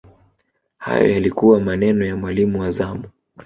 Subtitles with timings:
[0.77, 3.03] hayo yalikuwa maneno ya mwalimu wa zamu